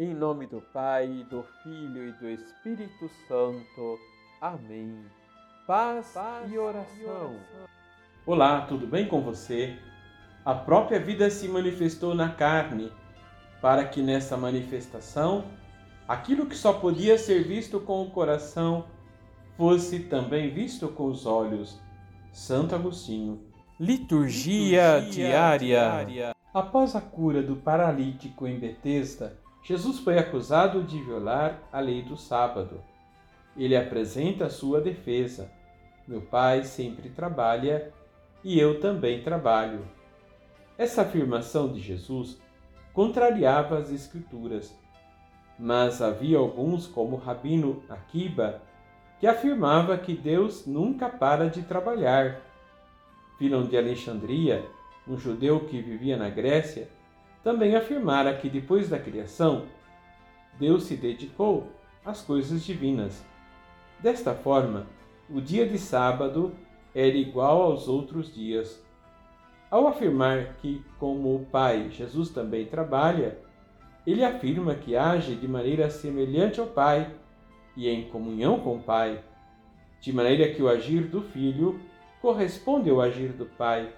Em 0.00 0.14
nome 0.14 0.46
do 0.46 0.62
Pai, 0.62 1.26
do 1.28 1.44
Filho 1.62 2.08
e 2.08 2.12
do 2.12 2.26
Espírito 2.30 3.10
Santo. 3.28 3.98
Amém. 4.40 5.04
Paz, 5.66 6.12
Paz 6.14 6.50
e, 6.50 6.56
oração. 6.56 6.96
e 6.98 7.04
oração. 7.04 7.36
Olá, 8.24 8.62
tudo 8.62 8.86
bem 8.86 9.06
com 9.06 9.20
você? 9.20 9.76
A 10.42 10.54
própria 10.54 10.98
vida 10.98 11.28
se 11.28 11.46
manifestou 11.46 12.14
na 12.14 12.30
carne, 12.30 12.90
para 13.60 13.84
que 13.84 14.00
nessa 14.00 14.38
manifestação, 14.38 15.44
aquilo 16.08 16.46
que 16.46 16.56
só 16.56 16.72
podia 16.72 17.18
ser 17.18 17.46
visto 17.46 17.78
com 17.78 18.02
o 18.02 18.10
coração 18.10 18.86
fosse 19.54 20.00
também 20.04 20.48
visto 20.48 20.88
com 20.88 21.08
os 21.08 21.26
olhos. 21.26 21.78
Santo 22.32 22.74
Agostinho. 22.74 23.38
Liturgia, 23.78 24.96
Liturgia 24.96 25.28
diária. 25.28 25.58
diária. 25.58 26.36
Após 26.54 26.96
a 26.96 27.02
cura 27.02 27.42
do 27.42 27.56
paralítico 27.56 28.46
em 28.46 28.58
Betesda, 28.58 29.38
Jesus 29.62 29.98
foi 29.98 30.18
acusado 30.18 30.82
de 30.82 31.02
violar 31.02 31.60
a 31.72 31.80
lei 31.80 32.02
do 32.02 32.16
sábado. 32.16 32.82
Ele 33.56 33.76
apresenta 33.76 34.48
sua 34.48 34.80
defesa. 34.80 35.50
Meu 36.08 36.22
pai 36.22 36.64
sempre 36.64 37.10
trabalha 37.10 37.92
e 38.42 38.58
eu 38.58 38.80
também 38.80 39.22
trabalho. 39.22 39.86
Essa 40.78 41.02
afirmação 41.02 41.72
de 41.72 41.80
Jesus 41.80 42.40
contrariava 42.92 43.78
as 43.78 43.92
Escrituras, 43.92 44.74
mas 45.58 46.00
havia 46.00 46.38
alguns, 46.38 46.86
como 46.86 47.16
o 47.16 47.18
Rabino 47.18 47.82
Akiba, 47.88 48.62
que 49.18 49.26
afirmava 49.26 49.98
que 49.98 50.14
Deus 50.14 50.66
nunca 50.66 51.08
para 51.08 51.50
de 51.50 51.62
trabalhar. 51.62 52.40
Filão 53.38 53.64
de 53.66 53.76
Alexandria, 53.76 54.66
um 55.06 55.18
judeu 55.18 55.60
que 55.60 55.80
vivia 55.80 56.16
na 56.16 56.30
Grécia, 56.30 56.88
também 57.42 57.74
afirmara 57.74 58.34
que 58.34 58.48
depois 58.48 58.88
da 58.88 58.98
criação, 58.98 59.66
Deus 60.58 60.84
se 60.84 60.96
dedicou 60.96 61.68
às 62.04 62.20
coisas 62.22 62.64
divinas. 62.64 63.24
Desta 63.98 64.34
forma, 64.34 64.86
o 65.28 65.40
dia 65.40 65.66
de 65.66 65.78
sábado 65.78 66.52
era 66.94 67.16
igual 67.16 67.62
aos 67.62 67.88
outros 67.88 68.34
dias. 68.34 68.82
Ao 69.70 69.86
afirmar 69.86 70.56
que, 70.56 70.84
como 70.98 71.34
o 71.34 71.46
Pai, 71.46 71.90
Jesus 71.90 72.30
também 72.30 72.66
trabalha, 72.66 73.38
ele 74.06 74.24
afirma 74.24 74.74
que 74.74 74.96
age 74.96 75.34
de 75.34 75.46
maneira 75.46 75.88
semelhante 75.88 76.58
ao 76.58 76.66
Pai 76.66 77.14
e 77.76 77.88
em 77.88 78.08
comunhão 78.08 78.58
com 78.60 78.76
o 78.76 78.82
Pai, 78.82 79.22
de 80.00 80.12
maneira 80.12 80.52
que 80.52 80.62
o 80.62 80.68
agir 80.68 81.02
do 81.06 81.22
Filho 81.22 81.80
corresponde 82.20 82.90
ao 82.90 83.00
agir 83.00 83.32
do 83.32 83.46
Pai 83.46 83.92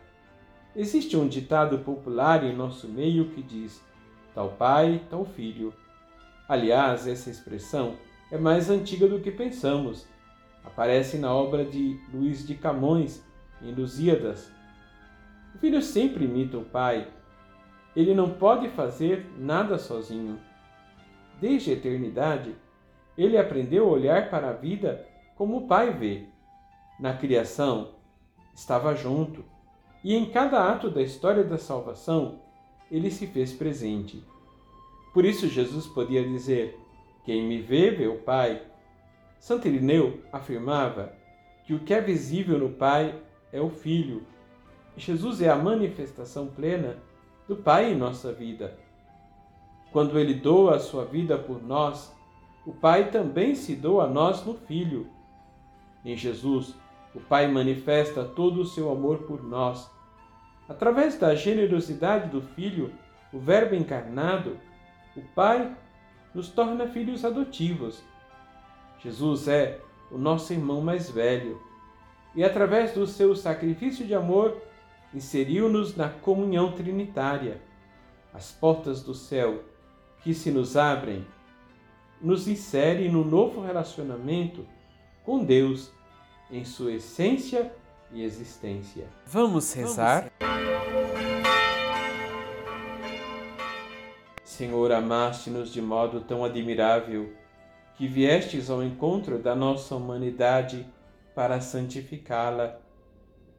Existe 0.75 1.19
um 1.19 1.29
ditado 1.29 1.81
popular 1.81 2.43
em 2.43 2.57
nosso 2.57 2.89
meio 2.89 3.29
que 3.29 3.43
diz: 3.43 3.85
tal 4.35 4.53
pai, 4.53 5.03
tal 5.11 5.23
filho. 5.23 5.75
Aliás, 6.49 7.07
essa 7.07 7.29
expressão 7.29 7.97
é 8.31 8.39
mais 8.39 8.71
antiga 8.71 9.07
do 9.07 9.21
que 9.21 9.31
pensamos. 9.31 10.07
Aparece 10.65 11.19
na 11.19 11.33
obra 11.35 11.63
de 11.63 12.01
Luís 12.11 12.47
de 12.47 12.55
Camões, 12.55 13.23
em 13.61 13.75
Lusíadas. 13.75 14.51
O 15.55 15.59
filho 15.59 15.83
sempre 15.83 16.25
imita 16.25 16.57
o 16.57 16.65
pai. 16.65 17.07
Ele 17.95 18.15
não 18.15 18.31
pode 18.31 18.71
fazer 18.71 19.27
nada 19.37 19.77
sozinho. 19.79 20.41
Desde 21.39 21.71
a 21.71 21.75
eternidade, 21.75 22.57
ele 23.19 23.37
aprendeu 23.37 23.87
a 23.87 23.93
olhar 23.93 24.31
para 24.31 24.49
a 24.49 24.55
vida 24.55 25.07
como 25.37 25.59
o 25.59 25.67
pai 25.67 25.93
vê. 25.93 26.25
Na 26.99 27.13
criação, 27.13 27.91
estava 28.55 28.95
junto 28.95 29.45
e 30.05 30.15
em 30.15 30.27
cada 30.27 30.71
ato 30.71 30.91
da 30.91 31.01
história 31.01 31.45
da 31.45 31.59
salvação, 31.59 32.41
ele 32.91 33.11
se 33.11 33.27
fez 33.27 33.53
presente. 33.53 34.23
Por 35.15 35.25
isso, 35.25 35.49
Jesus 35.49 35.87
podia 35.87 36.23
dizer: 36.23 36.79
Quem 37.25 37.47
me 37.47 37.61
vê, 37.61 37.91
vê 37.91 38.07
o 38.07 38.19
Pai. 38.19 38.63
Santo 39.39 39.69
Irineu 39.69 40.21
afirmava 40.33 41.13
que 41.65 41.75
o 41.75 41.81
que 41.81 41.95
é 41.95 42.01
visível 42.01 42.59
no 42.59 42.71
Pai 42.71 43.21
é 43.53 43.61
o 43.61 43.71
Filho. 43.71 44.25
Jesus 44.97 45.41
é 45.41 45.49
a 45.49 45.57
manifestação 45.57 46.49
plena 46.49 46.99
do 47.47 47.57
Pai 47.57 47.93
em 47.93 47.97
nossa 47.97 48.33
vida. 48.33 48.79
Quando 49.93 50.19
ele 50.19 50.35
doa 50.35 50.77
a 50.77 50.81
sua 50.81 51.05
vida 51.05 51.37
por 51.37 51.63
nós, 51.63 52.15
o 52.67 52.73
Pai 52.73 53.11
também 53.11 53.55
se 53.55 53.75
doa 53.75 54.05
a 54.05 54.09
nós 54.09 54.45
no 54.45 54.55
Filho. 54.55 55.07
Em 56.05 56.17
Jesus, 56.17 56.75
o 57.15 57.21
Pai 57.21 57.47
manifesta 57.47 58.25
todo 58.25 58.61
o 58.61 58.67
seu 58.67 58.91
amor 58.91 59.19
por 59.19 59.43
nós. 59.43 59.91
Através 60.69 61.19
da 61.19 61.35
generosidade 61.35 62.29
do 62.31 62.41
Filho, 62.41 62.93
o 63.33 63.39
Verbo 63.39 63.75
encarnado, 63.75 64.59
o 65.17 65.23
Pai 65.35 65.77
nos 66.35 66.49
torna 66.49 66.89
filhos 66.89 67.25
adotivos. 67.25 68.03
Jesus 68.99 69.49
é 69.49 69.81
o 70.11 70.17
nosso 70.17 70.53
irmão 70.53 70.81
mais 70.81 71.11
velho 71.11 71.61
e, 72.35 72.43
através 72.43 72.93
do 72.93 73.07
seu 73.07 73.35
sacrifício 73.35 74.07
de 74.07 74.15
amor, 74.15 74.57
inseriu-nos 75.13 75.97
na 75.97 76.09
comunhão 76.09 76.73
trinitária. 76.73 77.61
As 78.33 78.51
portas 78.51 79.03
do 79.03 79.13
céu 79.13 79.63
que 80.23 80.33
se 80.33 80.51
nos 80.51 80.77
abrem 80.77 81.27
nos 82.21 82.47
insere 82.47 83.09
no 83.09 83.25
novo 83.25 83.61
relacionamento 83.61 84.65
com 85.25 85.45
Deus 85.45 85.93
em 86.53 86.65
sua 86.67 86.93
essência 86.93 87.73
e 88.13 88.23
existência. 88.23 89.07
Vamos 89.27 89.73
rezar? 89.73 90.31
Senhor, 94.45 94.93
amaste-nos 94.93 95.73
de 95.73 95.81
modo 95.81 96.21
tão 96.21 96.45
admirável 96.45 97.33
que 97.97 98.07
viestes 98.07 98.69
ao 98.69 98.83
encontro 98.83 99.39
da 99.39 99.57
nossa 99.57 99.97
humanidade 99.97 100.87
para 101.35 101.59
santificá-la. 101.61 102.79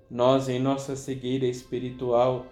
Nós, 0.09 0.47
em 0.47 0.59
nossa 0.59 0.95
cegueira 0.95 1.47
espiritual, 1.47 2.45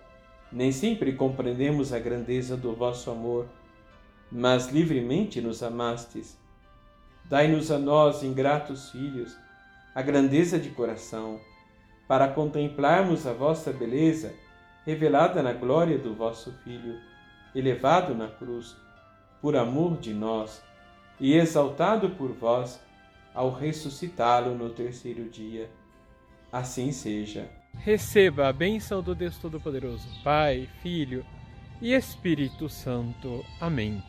nem 0.52 0.72
sempre 0.72 1.14
compreendemos 1.14 1.94
a 1.94 2.00
grandeza 2.00 2.58
do 2.58 2.74
vosso 2.74 3.12
amor, 3.12 3.48
mas 4.32 4.70
livremente 4.70 5.40
nos 5.40 5.62
amastes. 5.62 6.36
Dai-nos 7.26 7.70
a 7.72 7.78
nós, 7.78 8.24
ingratos 8.24 8.90
filhos, 8.90 9.38
a 9.94 10.02
grandeza 10.02 10.58
de 10.58 10.70
coração 10.70 11.40
para 12.08 12.28
contemplarmos 12.28 13.26
a 13.26 13.34
vossa 13.34 13.72
beleza 13.72 14.34
revelada 14.86 15.42
na 15.44 15.54
glória 15.54 15.98
do 15.98 16.14
vosso 16.14 16.52
Filho, 16.64 17.00
elevado 17.54 18.16
na 18.16 18.28
cruz, 18.28 18.76
por 19.42 19.56
amor 19.56 19.98
de 19.98 20.14
nós, 20.14 20.62
e 21.20 21.34
exaltado 21.34 22.10
por 22.12 22.32
vós, 22.32 22.82
ao 23.34 23.54
ressuscitá-lo 23.54 24.56
no 24.56 24.70
terceiro 24.70 25.30
dia. 25.30 25.70
Assim 26.52 26.92
seja. 26.92 27.50
Receba 27.76 28.48
a 28.48 28.54
bênção 28.54 29.02
do 29.02 29.16
Deus 29.16 29.38
Todo-Poderoso, 29.38 30.08
Pai, 30.24 30.68
Filho 30.82 31.26
e 31.82 31.94
Espírito 31.94 32.68
Santo. 32.68 33.44
Amém. 33.60 34.04